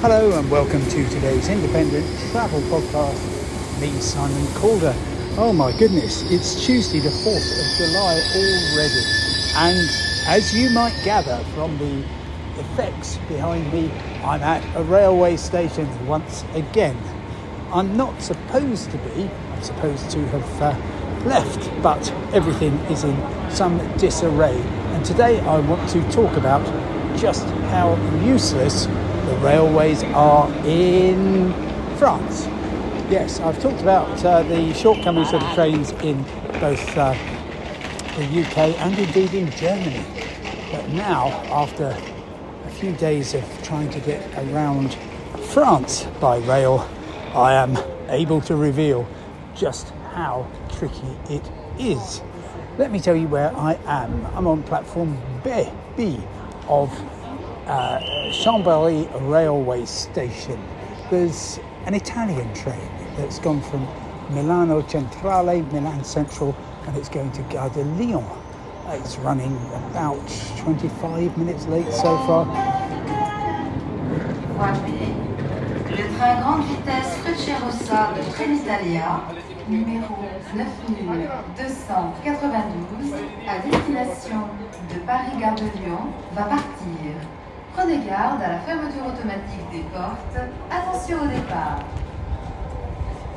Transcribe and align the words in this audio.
Hello 0.00 0.38
and 0.38 0.48
welcome 0.48 0.80
to 0.90 1.08
today's 1.08 1.48
Independent 1.48 2.06
Travel 2.30 2.60
Podcast. 2.70 3.80
Me, 3.80 3.90
Simon 3.98 4.46
Calder. 4.54 4.94
Oh 5.36 5.52
my 5.52 5.76
goodness, 5.76 6.22
it's 6.30 6.64
Tuesday 6.64 7.00
the 7.00 7.08
4th 7.08 7.58
of 7.58 7.76
July 7.76 8.14
already. 8.36 9.02
And 9.56 9.90
as 10.28 10.54
you 10.54 10.70
might 10.70 10.94
gather 11.02 11.42
from 11.52 11.76
the 11.78 12.04
effects 12.60 13.16
behind 13.26 13.72
me, 13.72 13.90
I'm 14.22 14.40
at 14.40 14.62
a 14.76 14.84
railway 14.84 15.36
station 15.36 15.88
once 16.06 16.44
again. 16.54 16.96
I'm 17.72 17.96
not 17.96 18.22
supposed 18.22 18.92
to 18.92 18.98
be, 18.98 19.28
I'm 19.50 19.62
supposed 19.64 20.12
to 20.12 20.24
have 20.28 20.62
uh, 20.62 21.28
left, 21.28 21.82
but 21.82 22.08
everything 22.32 22.74
is 22.88 23.02
in 23.02 23.16
some 23.50 23.78
disarray. 23.96 24.60
And 24.94 25.04
today 25.04 25.40
I 25.40 25.58
want 25.58 25.90
to 25.90 26.08
talk 26.12 26.36
about 26.36 26.64
just 27.18 27.46
how 27.72 27.96
useless 28.24 28.86
the 29.28 29.36
railways 29.36 30.02
are 30.04 30.50
in 30.64 31.52
France. 31.98 32.46
Yes, 33.10 33.40
I've 33.40 33.60
talked 33.60 33.82
about 33.82 34.24
uh, 34.24 34.42
the 34.44 34.72
shortcomings 34.72 35.34
of 35.34 35.40
the 35.40 35.54
trains 35.54 35.90
in 36.02 36.22
both 36.60 36.96
uh, 36.96 37.12
the 38.16 38.24
UK 38.24 38.56
and 38.80 38.98
indeed 38.98 39.34
in 39.34 39.50
Germany. 39.50 40.02
But 40.72 40.88
now, 40.88 41.28
after 41.50 41.94
a 42.64 42.70
few 42.70 42.92
days 42.92 43.34
of 43.34 43.44
trying 43.62 43.90
to 43.90 44.00
get 44.00 44.22
around 44.46 44.94
France 45.52 46.04
by 46.20 46.38
rail, 46.38 46.88
I 47.34 47.52
am 47.52 47.76
able 48.08 48.40
to 48.42 48.56
reveal 48.56 49.06
just 49.54 49.90
how 50.14 50.46
tricky 50.70 51.16
it 51.28 51.50
is. 51.78 52.22
Let 52.78 52.90
me 52.90 52.98
tell 52.98 53.16
you 53.16 53.28
where 53.28 53.54
I 53.54 53.74
am. 53.84 54.24
I'm 54.34 54.46
on 54.46 54.62
platform 54.62 55.18
B, 55.44 55.68
B 55.98 56.18
of 56.66 56.90
uh, 57.68 58.00
Chambéry 58.30 59.08
railway 59.30 59.84
station. 59.84 60.58
There's 61.10 61.60
an 61.86 61.94
Italian 61.94 62.52
train 62.54 62.90
that's 63.16 63.38
gone 63.38 63.60
from 63.60 63.86
Milano 64.30 64.82
Centrale, 64.86 65.62
Milan 65.62 66.02
Central, 66.04 66.56
and 66.86 66.96
it's 66.96 67.08
going 67.08 67.32
to 67.32 67.42
Gare 67.42 67.68
de 67.70 67.84
Lyon. 67.84 68.24
It's 68.88 69.16
running 69.18 69.56
about 69.90 70.26
25 70.58 71.36
minutes 71.36 71.66
late 71.66 71.92
so 71.92 72.16
far. 72.26 72.46
Le 75.90 76.08
train 76.16 76.40
grande 76.40 76.64
vitesse 76.64 77.16
Frecciarossa 77.22 78.12
de 78.14 78.22
Trenitalia, 78.32 79.20
numéro 79.68 80.16
9292, 80.54 83.14
à 83.46 83.58
destination 83.58 84.40
de 84.92 84.98
Paris-Gare 85.00 85.54
de 85.54 85.64
Lyon, 85.78 86.12
va 86.34 86.44
partir. 86.44 87.14
Prenez 87.78 87.98
garde 87.98 88.42
à 88.42 88.48
la 88.48 88.58
fermeture 88.58 89.06
automatique 89.06 89.70
des 89.70 89.84
portes. 89.94 90.36
Attention 90.68 91.18
au 91.22 91.28
départ. 91.28 91.78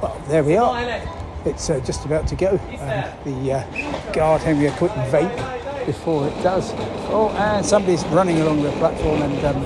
Well, 0.00 0.16
there 0.30 0.42
we 0.42 0.56
are. 0.56 0.78
It's 1.44 1.68
uh, 1.68 1.78
just 1.84 2.06
about 2.06 2.26
to 2.28 2.36
go. 2.36 2.58
Um, 2.80 3.04
the 3.26 3.52
uh, 3.52 4.12
guard 4.14 4.40
having 4.40 4.66
a 4.66 4.70
quick 4.78 4.92
vape 5.12 5.84
before 5.84 6.26
it 6.26 6.42
does. 6.42 6.72
Oh, 7.10 7.28
and 7.36 7.64
somebody's 7.64 8.02
running 8.06 8.40
along 8.40 8.62
the 8.62 8.70
platform, 8.78 9.20
and 9.20 9.44
um, 9.44 9.62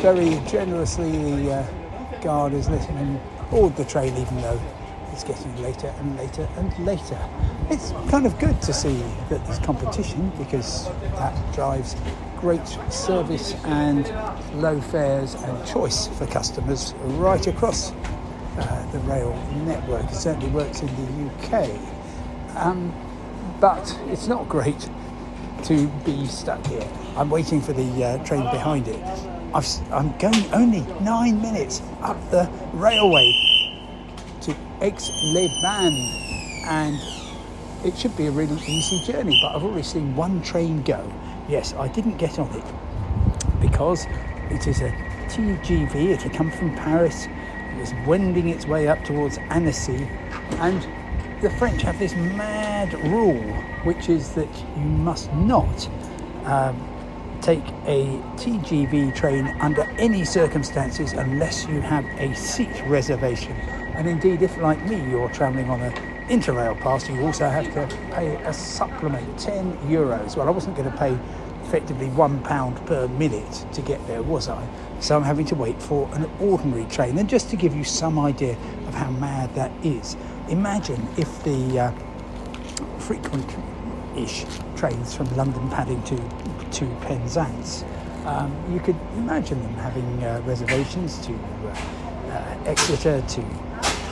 very 0.00 0.40
generously 0.48 1.12
the 1.12 1.52
uh, 1.52 2.20
guard 2.22 2.54
is 2.54 2.68
letting 2.68 2.96
him 2.96 3.20
board 3.52 3.76
the 3.76 3.84
train, 3.84 4.16
even 4.16 4.40
though 4.40 4.60
it's 5.12 5.24
getting 5.24 5.62
later 5.62 5.94
and 5.98 6.16
later 6.16 6.48
and 6.56 6.78
later. 6.84 7.18
It's 7.70 7.92
kind 8.10 8.26
of 8.26 8.38
good 8.38 8.60
to 8.62 8.72
see 8.72 9.02
that 9.28 9.44
there's 9.44 9.58
competition 9.58 10.32
because 10.38 10.86
that 11.16 11.54
drives 11.54 11.96
great 12.38 12.66
service 12.90 13.54
and 13.64 14.08
low 14.60 14.80
fares 14.80 15.34
and 15.34 15.66
choice 15.66 16.08
for 16.08 16.26
customers 16.26 16.94
right 17.04 17.46
across 17.46 17.92
uh, 17.92 18.88
the 18.92 18.98
rail 19.00 19.32
network. 19.64 20.04
It 20.04 20.14
certainly 20.14 20.48
works 20.48 20.80
in 20.80 20.88
the 20.96 21.30
UK. 21.30 21.70
Um, 22.56 22.92
but 23.60 23.96
it's 24.08 24.26
not 24.26 24.48
great 24.48 24.88
to 25.64 25.86
be 26.04 26.26
stuck 26.26 26.66
here. 26.66 26.86
I'm 27.16 27.30
waiting 27.30 27.60
for 27.60 27.72
the 27.72 28.04
uh, 28.04 28.24
train 28.24 28.42
behind 28.50 28.88
it. 28.88 29.00
i 29.54 29.62
am 29.92 30.12
going 30.18 30.52
only 30.52 30.80
nine 31.00 31.40
minutes 31.40 31.80
up 32.02 32.18
the 32.30 32.50
railway 32.72 33.51
to 34.82 34.86
Aix-les-Bains, 34.86 36.64
and 36.66 36.98
it 37.84 37.96
should 37.96 38.16
be 38.16 38.26
a 38.26 38.30
really 38.30 38.60
easy 38.66 39.00
journey. 39.00 39.38
But 39.42 39.56
I've 39.56 39.64
already 39.64 39.82
seen 39.82 40.14
one 40.16 40.42
train 40.42 40.82
go. 40.82 41.10
Yes, 41.48 41.74
I 41.74 41.88
didn't 41.88 42.16
get 42.16 42.38
on 42.38 42.50
it 42.52 43.60
because 43.60 44.06
it 44.50 44.66
is 44.66 44.80
a 44.80 44.90
TGV. 45.28 45.94
It 45.94 46.22
had 46.22 46.32
come 46.32 46.50
from 46.50 46.74
Paris 46.74 47.26
it 47.26 47.80
was 47.80 47.94
wending 48.06 48.48
its 48.48 48.66
way 48.66 48.86
up 48.88 49.02
towards 49.02 49.38
Annecy, 49.38 50.06
and 50.58 50.86
the 51.40 51.50
French 51.50 51.82
have 51.82 51.98
this 51.98 52.14
mad 52.14 52.92
rule, 53.04 53.40
which 53.84 54.08
is 54.08 54.34
that 54.34 54.48
you 54.76 54.84
must 54.84 55.32
not 55.32 55.88
um, 56.44 56.76
take 57.40 57.66
a 57.86 58.04
TGV 58.36 59.14
train 59.14 59.48
under 59.60 59.82
any 59.98 60.24
circumstances 60.24 61.14
unless 61.14 61.66
you 61.66 61.80
have 61.80 62.04
a 62.18 62.34
seat 62.34 62.82
reservation. 62.86 63.56
And 64.02 64.10
indeed, 64.10 64.42
if 64.42 64.58
like 64.58 64.84
me, 64.88 64.96
you're 65.08 65.28
travelling 65.28 65.70
on 65.70 65.80
an 65.80 65.92
Interrail 66.26 66.76
pass, 66.80 67.08
you 67.08 67.20
also 67.24 67.48
have 67.48 67.72
to 67.72 67.86
pay 68.10 68.34
a 68.34 68.52
supplement, 68.52 69.38
10 69.38 69.78
euros. 69.86 70.36
Well, 70.36 70.48
I 70.48 70.50
wasn't 70.50 70.74
going 70.74 70.90
to 70.90 70.98
pay 70.98 71.16
effectively 71.62 72.08
one 72.08 72.42
pound 72.42 72.84
per 72.84 73.06
minute 73.06 73.64
to 73.72 73.80
get 73.80 74.04
there, 74.08 74.20
was 74.20 74.48
I? 74.48 74.66
So 74.98 75.16
I'm 75.16 75.22
having 75.22 75.46
to 75.46 75.54
wait 75.54 75.80
for 75.80 76.12
an 76.14 76.28
ordinary 76.40 76.84
train. 76.86 77.16
And 77.16 77.28
just 77.28 77.48
to 77.50 77.56
give 77.56 77.76
you 77.76 77.84
some 77.84 78.18
idea 78.18 78.54
of 78.88 78.94
how 78.94 79.12
mad 79.12 79.54
that 79.54 79.70
is, 79.84 80.16
imagine 80.48 81.06
if 81.16 81.44
the 81.44 81.78
uh, 81.78 81.92
frequent-ish 82.98 84.46
trains 84.74 85.14
from 85.14 85.32
London 85.36 85.70
Paddington 85.70 86.28
to, 86.28 86.80
to 86.80 86.86
Penzance, 87.02 87.84
um, 88.24 88.52
you 88.74 88.80
could 88.80 88.98
imagine 89.14 89.62
them 89.62 89.74
having 89.74 90.24
uh, 90.24 90.42
reservations 90.44 91.24
to 91.24 91.32
uh, 91.32 91.76
uh 92.32 92.64
Exeter, 92.66 93.22
to 93.28 93.44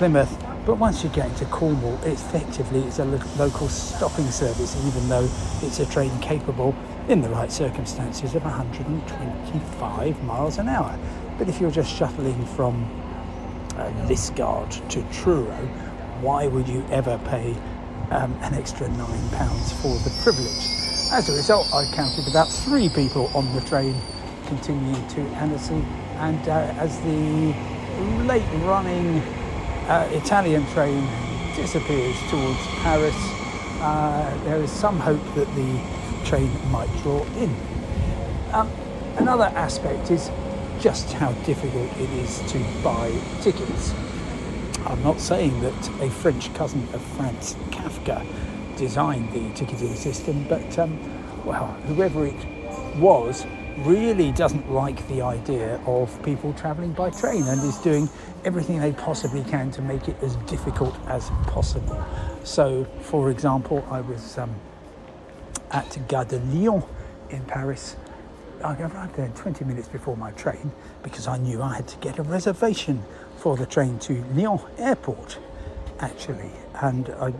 Plymouth, 0.00 0.34
but 0.64 0.78
once 0.78 1.04
you 1.04 1.10
get 1.10 1.28
into 1.28 1.44
Cornwall, 1.44 2.02
effectively 2.04 2.80
it's 2.84 3.00
a 3.00 3.04
local 3.04 3.68
stopping 3.68 4.30
service, 4.30 4.74
even 4.86 5.06
though 5.10 5.28
it's 5.60 5.78
a 5.78 5.84
train 5.84 6.10
capable 6.20 6.74
in 7.08 7.20
the 7.20 7.28
right 7.28 7.52
circumstances 7.52 8.34
of 8.34 8.42
125 8.42 10.22
miles 10.22 10.56
an 10.56 10.70
hour. 10.70 10.98
But 11.36 11.50
if 11.50 11.60
you're 11.60 11.70
just 11.70 11.94
shuttling 11.94 12.46
from 12.46 12.82
uh, 13.76 13.92
Liskeard 14.06 14.70
to 14.88 15.02
Truro, 15.12 15.54
why 16.22 16.46
would 16.46 16.66
you 16.66 16.82
ever 16.90 17.20
pay 17.26 17.54
um, 18.10 18.32
an 18.40 18.54
extra 18.54 18.88
£9 18.88 19.72
for 19.82 19.98
the 19.98 20.22
privilege? 20.22 20.64
As 21.12 21.28
a 21.28 21.36
result, 21.36 21.68
I 21.74 21.84
counted 21.94 22.26
about 22.26 22.48
three 22.48 22.88
people 22.88 23.30
on 23.34 23.54
the 23.54 23.60
train 23.60 23.94
continuing 24.46 25.06
to 25.08 25.20
Annecy, 25.36 25.84
and 26.16 26.48
uh, 26.48 26.72
as 26.78 26.98
the 27.00 27.54
late 28.24 28.48
running 28.64 29.39
uh, 29.90 30.08
Italian 30.12 30.64
train 30.68 31.04
disappears 31.56 32.16
towards 32.30 32.64
Paris, 32.82 33.16
uh, 33.80 34.40
there 34.44 34.62
is 34.62 34.70
some 34.70 35.00
hope 35.00 35.22
that 35.34 35.52
the 35.56 35.80
train 36.24 36.48
might 36.70 36.88
draw 37.02 37.24
in. 37.38 37.52
Um, 38.52 38.70
another 39.16 39.46
aspect 39.56 40.12
is 40.12 40.30
just 40.78 41.12
how 41.14 41.32
difficult 41.44 41.90
it 41.98 42.08
is 42.10 42.40
to 42.52 42.58
buy 42.84 43.12
tickets. 43.40 43.92
I'm 44.86 45.02
not 45.02 45.20
saying 45.20 45.60
that 45.62 45.88
a 46.00 46.08
French 46.08 46.54
cousin 46.54 46.86
of 46.94 47.02
Franz 47.16 47.54
Kafka 47.70 48.24
designed 48.76 49.32
the 49.32 49.52
ticketing 49.54 49.96
system, 49.96 50.46
but 50.48 50.78
um, 50.78 50.96
well, 51.44 51.66
whoever 51.88 52.26
it 52.26 52.46
was 52.96 53.44
really 53.84 54.32
doesn't 54.32 54.70
like 54.70 55.06
the 55.08 55.22
idea 55.22 55.80
of 55.86 56.22
people 56.22 56.52
travelling 56.54 56.92
by 56.92 57.10
train 57.10 57.42
and 57.44 57.62
is 57.62 57.78
doing 57.78 58.08
everything 58.44 58.78
they 58.78 58.92
possibly 58.92 59.42
can 59.44 59.70
to 59.70 59.82
make 59.82 60.08
it 60.08 60.16
as 60.22 60.36
difficult 60.36 60.94
as 61.06 61.30
possible. 61.46 62.02
So, 62.44 62.84
for 63.00 63.30
example, 63.30 63.86
I 63.90 64.00
was 64.00 64.38
um, 64.38 64.54
at 65.70 65.98
Gare 66.08 66.24
de 66.24 66.38
Lyon 66.38 66.82
in 67.30 67.44
Paris. 67.44 67.96
I 68.62 68.74
arrived 68.80 69.16
there 69.16 69.28
20 69.34 69.64
minutes 69.64 69.88
before 69.88 70.16
my 70.16 70.32
train 70.32 70.72
because 71.02 71.26
I 71.26 71.38
knew 71.38 71.62
I 71.62 71.76
had 71.76 71.88
to 71.88 71.96
get 71.98 72.18
a 72.18 72.22
reservation 72.22 73.02
for 73.38 73.56
the 73.56 73.66
train 73.66 73.98
to 74.00 74.22
Lyon 74.34 74.60
Airport, 74.78 75.38
actually. 76.00 76.50
And 76.82 77.08
I, 77.20 77.32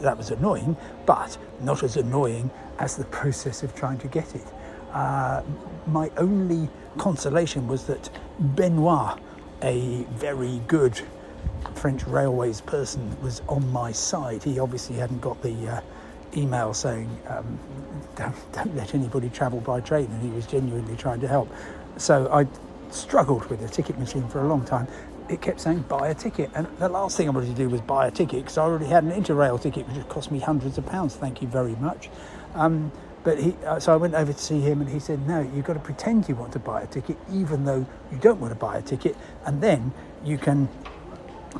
that 0.00 0.18
was 0.18 0.30
annoying, 0.30 0.76
but 1.06 1.38
not 1.62 1.82
as 1.82 1.96
annoying 1.96 2.50
as 2.78 2.96
the 2.96 3.04
process 3.06 3.62
of 3.62 3.74
trying 3.74 3.98
to 3.98 4.08
get 4.08 4.34
it. 4.34 4.44
Uh, 4.92 5.42
my 5.86 6.10
only 6.16 6.68
consolation 6.98 7.68
was 7.68 7.84
that 7.86 8.10
Benoit, 8.38 9.18
a 9.62 10.04
very 10.10 10.60
good 10.66 11.00
French 11.74 12.04
Railways 12.06 12.60
person, 12.60 13.20
was 13.22 13.42
on 13.48 13.70
my 13.72 13.92
side. 13.92 14.42
He 14.42 14.58
obviously 14.58 14.96
hadn't 14.96 15.20
got 15.20 15.40
the 15.42 15.68
uh, 15.68 15.80
email 16.36 16.74
saying, 16.74 17.08
um, 17.28 17.58
don't, 18.16 18.52
don't 18.52 18.76
let 18.76 18.94
anybody 18.94 19.28
travel 19.28 19.60
by 19.60 19.80
train, 19.80 20.06
and 20.06 20.22
he 20.22 20.30
was 20.30 20.46
genuinely 20.46 20.96
trying 20.96 21.20
to 21.20 21.28
help. 21.28 21.50
So 21.96 22.28
I 22.32 22.46
struggled 22.90 23.46
with 23.46 23.60
the 23.60 23.68
ticket 23.68 23.98
machine 23.98 24.26
for 24.28 24.40
a 24.40 24.48
long 24.48 24.64
time. 24.64 24.86
It 25.28 25.40
kept 25.40 25.60
saying 25.60 25.80
buy 25.88 26.08
a 26.08 26.14
ticket, 26.14 26.50
and 26.54 26.66
the 26.78 26.88
last 26.88 27.16
thing 27.16 27.26
I 27.26 27.30
wanted 27.30 27.48
to 27.48 27.54
do 27.54 27.68
was 27.68 27.80
buy 27.80 28.06
a 28.06 28.10
ticket 28.10 28.44
because 28.44 28.58
I 28.58 28.62
already 28.62 28.86
had 28.86 29.02
an 29.02 29.10
Interrail 29.10 29.60
ticket, 29.60 29.86
which 29.88 29.96
had 29.96 30.08
cost 30.08 30.30
me 30.30 30.38
hundreds 30.38 30.78
of 30.78 30.86
pounds. 30.86 31.16
Thank 31.16 31.42
you 31.42 31.48
very 31.48 31.74
much. 31.76 32.10
Um, 32.54 32.92
but 33.26 33.40
he, 33.40 33.56
uh, 33.66 33.80
so 33.80 33.92
I 33.92 33.96
went 33.96 34.14
over 34.14 34.32
to 34.32 34.38
see 34.38 34.60
him, 34.60 34.80
and 34.80 34.88
he 34.88 35.00
said, 35.00 35.26
"No, 35.26 35.40
you've 35.40 35.64
got 35.64 35.72
to 35.72 35.80
pretend 35.80 36.28
you 36.28 36.36
want 36.36 36.52
to 36.52 36.60
buy 36.60 36.82
a 36.82 36.86
ticket, 36.86 37.16
even 37.32 37.64
though 37.64 37.84
you 38.12 38.18
don't 38.18 38.40
want 38.40 38.52
to 38.52 38.58
buy 38.58 38.78
a 38.78 38.82
ticket, 38.82 39.16
and 39.44 39.60
then 39.60 39.92
you 40.24 40.38
can, 40.38 40.68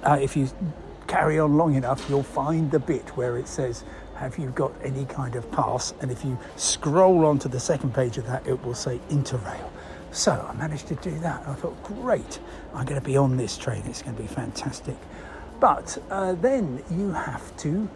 uh, 0.05 0.17
if 0.23 0.37
you 0.37 0.49
carry 1.09 1.41
on 1.41 1.57
long 1.57 1.75
enough, 1.75 2.09
you'll 2.09 2.23
find 2.23 2.71
the 2.71 2.79
bit 2.79 3.17
where 3.17 3.37
it 3.37 3.49
says." 3.49 3.85
Have 4.15 4.39
you 4.39 4.49
got 4.49 4.73
any 4.83 5.05
kind 5.05 5.37
of 5.37 5.51
pass? 5.53 5.93
And 6.01 6.11
if 6.11 6.25
you 6.25 6.39
scroll 6.57 7.27
onto 7.27 7.51
the 7.51 7.61
second 7.61 7.93
page 7.93 8.17
of 8.17 8.25
that, 8.25 8.47
it 8.47 8.65
will 8.65 8.73
say 8.75 8.99
Interrail. 9.11 9.69
So 10.11 10.33
I 10.33 10.55
managed 10.55 10.87
to 10.87 10.95
do 10.95 11.19
that. 11.19 11.47
I 11.47 11.53
thought, 11.53 11.77
great, 11.83 12.39
I'm 12.73 12.87
going 12.87 12.99
to 12.99 13.05
be 13.05 13.19
on 13.19 13.37
this 13.37 13.59
train. 13.59 13.83
It's 13.85 14.01
going 14.01 14.17
to 14.17 14.23
be 14.23 14.27
fantastic. 14.27 14.97
But 15.61 15.99
uh, 16.09 16.33
then 16.33 16.83
you 16.91 17.13
have 17.13 17.55
to 17.59 17.91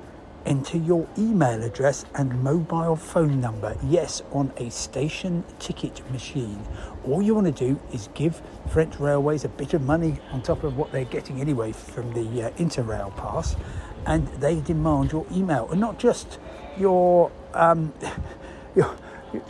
enter 0.46 0.78
your 0.78 1.06
email 1.18 1.62
address 1.62 2.04
and 2.14 2.42
mobile 2.42 2.96
phone 2.96 3.40
number. 3.40 3.76
Yes, 3.84 4.22
on 4.32 4.52
a 4.56 4.70
station 4.70 5.44
ticket 5.58 6.08
machine. 6.10 6.62
All 7.04 7.22
you 7.22 7.34
want 7.34 7.46
to 7.46 7.66
do 7.66 7.80
is 7.92 8.08
give 8.14 8.42
French 8.68 8.98
Railways 8.98 9.44
a 9.44 9.48
bit 9.48 9.74
of 9.74 9.82
money 9.82 10.18
on 10.32 10.42
top 10.42 10.64
of 10.64 10.76
what 10.76 10.92
they're 10.92 11.04
getting 11.04 11.40
anyway 11.40 11.72
from 11.72 12.12
the 12.12 12.46
uh, 12.46 12.50
Interrail 12.52 13.14
pass, 13.16 13.56
and 14.06 14.26
they 14.40 14.60
demand 14.60 15.12
your 15.12 15.26
email, 15.32 15.68
and 15.70 15.80
not 15.80 15.98
just 15.98 16.38
your 16.78 17.30
um, 17.54 17.92
your 18.74 18.94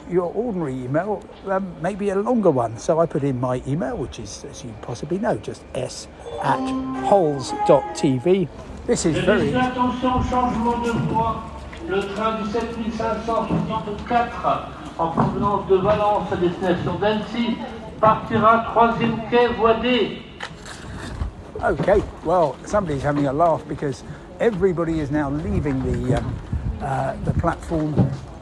your 0.08 0.32
ordinary 0.34 0.74
email, 0.74 1.22
um, 1.46 1.74
maybe 1.80 2.10
a 2.10 2.14
longer 2.14 2.50
one. 2.50 2.78
So 2.78 3.00
I 3.00 3.06
put 3.06 3.24
in 3.24 3.40
my 3.40 3.62
email, 3.66 3.96
which 3.96 4.18
is, 4.18 4.44
as 4.44 4.64
you 4.64 4.74
possibly 4.82 5.18
know, 5.18 5.38
just 5.38 5.64
s 5.74 6.08
at 6.42 6.60
hols.tv. 7.06 8.48
This 8.90 9.06
is 9.06 9.14
very. 9.18 9.54
Attention, 9.54 10.20
changement 10.28 10.82
de 10.82 10.90
voie. 10.90 11.44
Le 11.88 12.00
train 12.12 12.42
du 12.42 12.50
7564 12.50 14.68
en 14.98 15.08
provenance 15.10 15.68
de 15.68 15.76
Valence 15.76 16.32
à 16.32 16.36
destination 16.36 16.98
d'Annecy 16.98 17.56
partira 18.00 18.64
troisième 18.72 19.16
quai 19.30 19.46
voie 19.56 19.74
D. 19.74 20.20
Okay, 21.62 22.02
well, 22.24 22.56
somebody's 22.66 23.04
having 23.04 23.28
a 23.28 23.32
laugh 23.32 23.62
because 23.68 24.02
everybody 24.40 24.98
is 24.98 25.12
now 25.12 25.30
leaving 25.30 25.80
the 25.84 26.16
um, 26.16 26.34
uh, 26.82 27.14
the 27.24 27.32
platform 27.34 27.94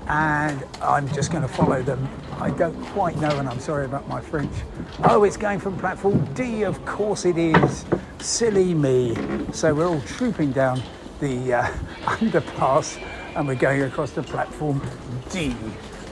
and 0.09 0.65
I'm 0.81 1.07
just 1.13 1.31
going 1.31 1.43
to 1.43 1.49
follow 1.49 1.83
them. 1.83 2.09
I 2.41 2.51
don't 2.51 2.81
quite 2.87 3.17
know, 3.19 3.39
and 3.39 3.49
I'm 3.49 3.61
sorry 3.61 3.85
about 3.85 4.09
my 4.09 4.21
French. 4.21 4.53
Oh, 5.05 5.25
it's 5.25 5.37
going 5.37 5.61
from 5.61 5.77
platform 5.79 6.25
D, 6.35 6.65
of 6.65 6.85
course 6.87 7.25
it 7.25 7.37
is. 7.37 7.85
Silly 8.19 8.75
me. 8.75 9.17
So 9.53 9.75
we're 9.75 9.89
all 9.89 10.01
trooping 10.03 10.53
down 10.53 10.83
the 11.21 11.55
uh, 11.55 11.63
underpass 12.05 13.01
and 13.35 13.47
we're 13.47 13.55
going 13.55 13.83
across 13.83 14.13
the 14.13 14.23
platform 14.23 14.81
D. 15.31 15.55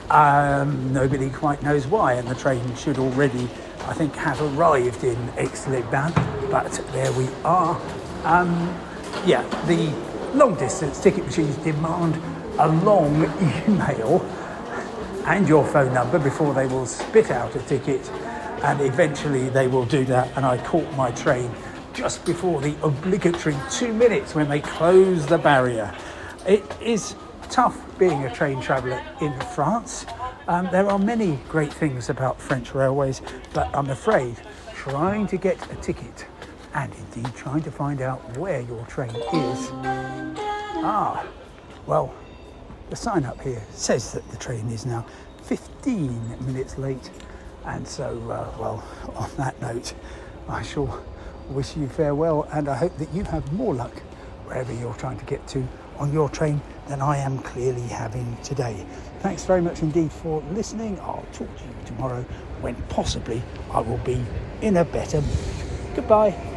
Um, 0.09 0.93
nobody 0.93 1.29
quite 1.29 1.61
knows 1.63 1.87
why, 1.87 2.13
and 2.13 2.27
the 2.27 2.35
train 2.35 2.75
should 2.75 2.97
already, 2.99 3.49
I 3.81 3.93
think, 3.93 4.15
have 4.15 4.41
arrived 4.41 5.03
in 5.03 5.17
Aix-les-Bains, 5.37 6.13
but 6.49 6.71
there 6.93 7.11
we 7.13 7.27
are. 7.43 7.81
Um, 8.23 8.73
yeah, 9.25 9.41
the 9.65 9.91
long 10.37 10.55
distance 10.55 11.01
ticket 11.01 11.25
machines 11.25 11.57
demand 11.57 12.15
a 12.59 12.67
long 12.67 13.23
email 13.67 14.21
and 15.25 15.47
your 15.47 15.65
phone 15.65 15.93
number 15.93 16.17
before 16.17 16.53
they 16.53 16.67
will 16.67 16.85
spit 16.85 17.31
out 17.31 17.55
a 17.55 17.59
ticket 17.59 18.09
and 18.63 18.81
eventually 18.81 19.49
they 19.49 19.67
will 19.67 19.85
do 19.85 20.05
that 20.05 20.35
and 20.37 20.45
I 20.45 20.57
caught 20.59 20.91
my 20.95 21.11
train 21.11 21.51
just 21.93 22.25
before 22.25 22.61
the 22.61 22.75
obligatory 22.83 23.55
two 23.71 23.93
minutes 23.93 24.35
when 24.35 24.47
they 24.47 24.61
close 24.61 25.25
the 25.25 25.37
barrier. 25.37 25.93
It 26.47 26.63
is 26.81 27.15
tough 27.49 27.77
being 27.97 28.23
a 28.25 28.33
train 28.33 28.61
traveller 28.61 29.03
in 29.21 29.37
France. 29.55 30.05
Um, 30.47 30.69
there 30.71 30.87
are 30.87 30.99
many 30.99 31.39
great 31.49 31.73
things 31.73 32.09
about 32.09 32.39
French 32.39 32.73
railways, 32.73 33.21
but 33.53 33.75
I'm 33.75 33.89
afraid 33.89 34.37
trying 34.73 35.27
to 35.27 35.37
get 35.37 35.57
a 35.71 35.75
ticket 35.77 36.25
and 36.73 36.93
indeed 36.93 37.33
trying 37.35 37.63
to 37.63 37.71
find 37.71 38.01
out 38.01 38.37
where 38.37 38.61
your 38.61 38.85
train 38.85 39.09
is. 39.09 39.69
Ah, 40.83 41.25
well, 41.87 42.13
the 42.89 42.95
sign 42.95 43.25
up 43.25 43.41
here 43.41 43.61
says 43.71 44.13
that 44.13 44.27
the 44.29 44.37
train 44.37 44.69
is 44.69 44.85
now 44.85 45.05
15 45.43 46.45
minutes 46.45 46.77
late. 46.77 47.09
And 47.65 47.87
so, 47.87 48.05
uh, 48.29 48.57
well, 48.59 48.83
on 49.15 49.29
that 49.37 49.61
note, 49.61 49.93
I 50.47 50.61
shall 50.61 51.03
wish 51.49 51.75
you 51.75 51.87
farewell 51.87 52.47
and 52.51 52.67
I 52.67 52.75
hope 52.75 52.97
that 52.97 53.13
you 53.13 53.23
have 53.23 53.51
more 53.53 53.73
luck 53.73 53.99
wherever 54.45 54.73
you're 54.73 54.93
trying 54.93 55.17
to 55.17 55.25
get 55.25 55.45
to 55.49 55.67
on 55.97 56.13
your 56.13 56.29
train 56.29 56.61
than 56.87 57.01
I 57.01 57.17
am 57.17 57.39
clearly 57.39 57.81
having 57.81 58.37
today. 58.43 58.85
Thanks 59.19 59.43
very 59.43 59.61
much 59.61 59.81
indeed 59.81 60.11
for 60.11 60.41
listening. 60.51 60.99
I'll 61.01 61.25
talk 61.33 61.53
to 61.57 61.63
you 61.63 61.75
tomorrow 61.85 62.23
when 62.61 62.75
possibly 62.83 63.41
I 63.71 63.81
will 63.81 63.97
be 63.99 64.23
in 64.61 64.77
a 64.77 64.85
better 64.85 65.21
mood. 65.21 65.37
Goodbye. 65.95 66.56